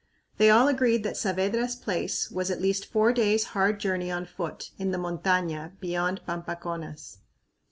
They 0.37 0.49
all 0.49 0.67
agreed 0.67 1.03
that 1.03 1.15
Saavedra's 1.15 1.75
place 1.75 2.31
was 2.31 2.49
"at 2.49 2.59
least 2.59 2.87
four 2.87 3.13
days' 3.13 3.43
hard 3.53 3.79
journey 3.79 4.09
on 4.09 4.25
foot 4.25 4.71
in 4.79 4.89
the 4.89 4.97
montaña 4.97 5.79
beyond 5.79 6.21
Pampaconas." 6.27 7.17